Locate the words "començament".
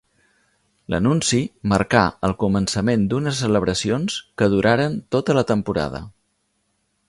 2.45-3.05